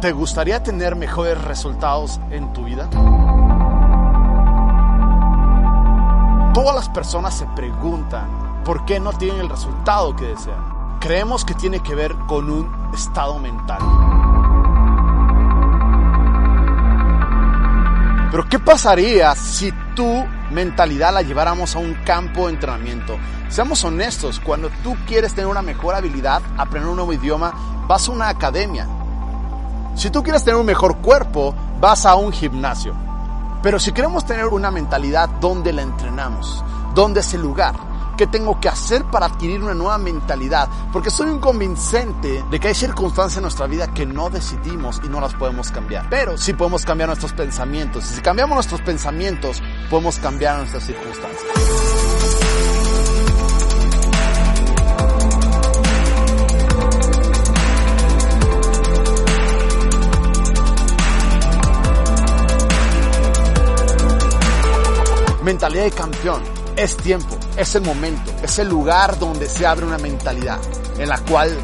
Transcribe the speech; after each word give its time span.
¿Te 0.00 0.12
gustaría 0.12 0.62
tener 0.62 0.94
mejores 0.94 1.42
resultados 1.42 2.20
en 2.30 2.52
tu 2.52 2.64
vida? 2.64 2.88
Todas 6.54 6.76
las 6.76 6.88
personas 6.90 7.36
se 7.36 7.46
preguntan 7.46 8.62
por 8.64 8.84
qué 8.84 9.00
no 9.00 9.12
tienen 9.12 9.40
el 9.40 9.48
resultado 9.48 10.14
que 10.14 10.26
desean. 10.26 10.98
Creemos 11.00 11.44
que 11.44 11.54
tiene 11.54 11.80
que 11.80 11.96
ver 11.96 12.14
con 12.28 12.48
un 12.48 12.90
estado 12.94 13.40
mental. 13.40 13.80
Pero 18.30 18.48
¿qué 18.48 18.60
pasaría 18.60 19.34
si 19.34 19.72
tu 19.96 20.24
mentalidad 20.52 21.12
la 21.12 21.22
lleváramos 21.22 21.74
a 21.74 21.80
un 21.80 21.94
campo 22.04 22.46
de 22.46 22.54
entrenamiento? 22.54 23.18
Seamos 23.48 23.82
honestos, 23.82 24.38
cuando 24.38 24.70
tú 24.84 24.96
quieres 25.08 25.34
tener 25.34 25.50
una 25.50 25.62
mejor 25.62 25.96
habilidad, 25.96 26.40
aprender 26.56 26.88
un 26.88 26.96
nuevo 26.96 27.12
idioma, 27.12 27.52
vas 27.88 28.08
a 28.08 28.12
una 28.12 28.28
academia, 28.28 28.86
si 29.98 30.10
tú 30.10 30.22
quieres 30.22 30.44
tener 30.44 30.58
un 30.58 30.66
mejor 30.66 30.98
cuerpo, 30.98 31.54
vas 31.80 32.06
a 32.06 32.14
un 32.14 32.32
gimnasio. 32.32 32.94
Pero 33.62 33.80
si 33.80 33.92
queremos 33.92 34.24
tener 34.24 34.46
una 34.46 34.70
mentalidad, 34.70 35.28
¿dónde 35.40 35.72
la 35.72 35.82
entrenamos? 35.82 36.64
¿Dónde 36.94 37.20
es 37.20 37.34
el 37.34 37.42
lugar? 37.42 37.74
¿Qué 38.16 38.28
tengo 38.28 38.60
que 38.60 38.68
hacer 38.68 39.04
para 39.04 39.26
adquirir 39.26 39.60
una 39.62 39.74
nueva 39.74 39.98
mentalidad? 39.98 40.68
Porque 40.92 41.10
soy 41.10 41.30
un 41.30 41.40
convincente 41.40 42.44
de 42.48 42.60
que 42.60 42.68
hay 42.68 42.74
circunstancias 42.74 43.38
en 43.38 43.42
nuestra 43.42 43.66
vida 43.66 43.88
que 43.88 44.06
no 44.06 44.30
decidimos 44.30 45.00
y 45.04 45.08
no 45.08 45.20
las 45.20 45.34
podemos 45.34 45.70
cambiar. 45.70 46.06
Pero 46.08 46.38
sí 46.38 46.52
podemos 46.52 46.84
cambiar 46.84 47.08
nuestros 47.08 47.32
pensamientos. 47.32 48.08
Y 48.10 48.14
si 48.14 48.20
cambiamos 48.20 48.54
nuestros 48.54 48.80
pensamientos, 48.82 49.60
podemos 49.90 50.18
cambiar 50.18 50.58
nuestras 50.58 50.84
circunstancias. 50.84 51.97
Mentalidad 65.48 65.84
de 65.84 65.92
campeón. 65.92 66.42
Es 66.76 66.94
tiempo, 66.98 67.34
es 67.56 67.74
el 67.74 67.80
momento, 67.80 68.30
es 68.42 68.58
el 68.58 68.68
lugar 68.68 69.18
donde 69.18 69.48
se 69.48 69.66
abre 69.66 69.86
una 69.86 69.96
mentalidad 69.96 70.58
en 70.98 71.08
la 71.08 71.16
cual 71.20 71.56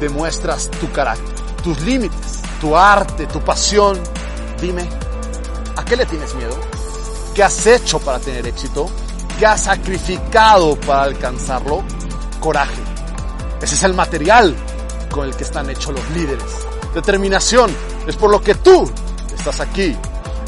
demuestras 0.00 0.68
tu 0.68 0.90
carácter, 0.90 1.32
tus 1.62 1.80
límites, 1.82 2.42
tu 2.60 2.76
arte, 2.76 3.26
tu 3.26 3.40
pasión. 3.40 3.96
Dime, 4.60 4.88
¿a 5.76 5.84
qué 5.84 5.94
le 5.94 6.04
tienes 6.04 6.34
miedo? 6.34 6.58
¿Qué 7.32 7.44
has 7.44 7.64
hecho 7.64 8.00
para 8.00 8.18
tener 8.18 8.44
éxito? 8.44 8.90
¿Qué 9.38 9.46
has 9.46 9.62
sacrificado 9.62 10.74
para 10.80 11.04
alcanzarlo? 11.04 11.84
Coraje. 12.40 12.82
Ese 13.62 13.76
es 13.76 13.84
el 13.84 13.94
material 13.94 14.52
con 15.12 15.28
el 15.28 15.36
que 15.36 15.44
están 15.44 15.70
hechos 15.70 15.94
los 15.94 16.10
líderes. 16.10 16.66
Determinación 16.92 17.70
es 18.04 18.16
por 18.16 18.32
lo 18.32 18.42
que 18.42 18.56
tú 18.56 18.90
estás 19.32 19.60
aquí. 19.60 19.96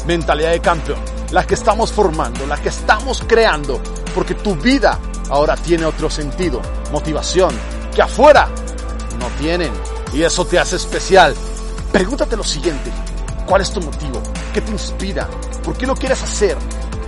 Mentalidad 0.05 0.51
de 0.51 0.59
campeón 0.59 1.14
la 1.35 1.45
que 1.45 1.55
estamos 1.55 1.91
formando, 1.91 2.47
la 2.47 2.55
que 2.55 2.69
estamos 2.69 3.21
creando, 3.27 3.81
porque 4.15 4.35
tu 4.35 4.55
vida 4.55 4.97
ahora 5.29 5.57
tiene 5.57 5.83
otro 5.85 6.09
sentido, 6.09 6.61
motivación, 6.93 7.53
que 7.93 8.01
afuera 8.01 8.47
no 9.19 9.27
tienen. 9.37 9.73
Y 10.13 10.23
eso 10.23 10.45
te 10.45 10.57
hace 10.57 10.77
especial. 10.77 11.35
Pregúntate 11.91 12.37
lo 12.37 12.43
siguiente, 12.45 12.89
¿cuál 13.45 13.63
es 13.63 13.69
tu 13.69 13.81
motivo? 13.81 14.23
¿Qué 14.53 14.61
te 14.61 14.71
inspira? 14.71 15.27
¿Por 15.61 15.77
qué 15.77 15.85
lo 15.85 15.93
quieres 15.97 16.23
hacer? 16.23 16.55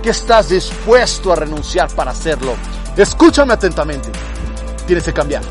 ¿Qué 0.02 0.10
estás 0.10 0.50
dispuesto 0.50 1.32
a 1.32 1.36
renunciar 1.36 1.88
para 1.94 2.10
hacerlo? 2.10 2.54
Escúchame 2.98 3.54
atentamente. 3.54 4.10
Tienes 4.86 5.04
que 5.04 5.14
cambiar 5.14 5.42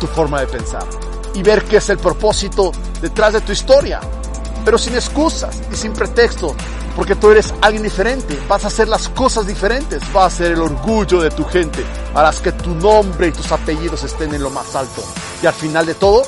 tu 0.00 0.06
forma 0.06 0.40
de 0.40 0.46
pensar 0.46 0.86
y 1.34 1.42
ver 1.42 1.64
qué 1.64 1.76
es 1.76 1.90
el 1.90 1.98
propósito 1.98 2.72
detrás 2.98 3.34
de 3.34 3.42
tu 3.42 3.52
historia, 3.52 4.00
pero 4.66 4.78
sin 4.78 4.96
excusas 4.96 5.62
y 5.72 5.76
sin 5.76 5.92
pretexto, 5.92 6.56
porque 6.96 7.14
tú 7.14 7.30
eres 7.30 7.54
alguien 7.62 7.84
diferente, 7.84 8.36
vas 8.48 8.64
a 8.64 8.66
hacer 8.66 8.88
las 8.88 9.08
cosas 9.08 9.46
diferentes, 9.46 10.02
vas 10.12 10.34
a 10.34 10.36
ser 10.38 10.52
el 10.52 10.60
orgullo 10.60 11.20
de 11.20 11.30
tu 11.30 11.44
gente, 11.44 11.84
harás 12.12 12.40
que 12.40 12.50
tu 12.50 12.74
nombre 12.74 13.28
y 13.28 13.30
tus 13.30 13.52
apellidos 13.52 14.02
estén 14.02 14.34
en 14.34 14.42
lo 14.42 14.50
más 14.50 14.74
alto. 14.74 15.04
Y 15.40 15.46
al 15.46 15.54
final 15.54 15.86
de 15.86 15.94
todo, 15.94 16.24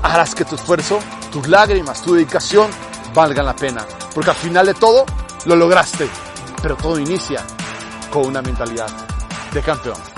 harás 0.00 0.36
que 0.36 0.44
tu 0.44 0.54
esfuerzo, 0.54 1.00
tus 1.32 1.48
lágrimas, 1.48 2.02
tu 2.02 2.14
dedicación 2.14 2.70
valgan 3.12 3.46
la 3.46 3.56
pena. 3.56 3.84
Porque 4.14 4.30
al 4.30 4.36
final 4.36 4.66
de 4.66 4.74
todo, 4.74 5.04
lo 5.44 5.56
lograste. 5.56 6.08
Pero 6.62 6.76
todo 6.76 7.00
inicia 7.00 7.44
con 8.12 8.26
una 8.26 8.42
mentalidad 8.42 8.88
de 9.52 9.60
campeón. 9.60 10.15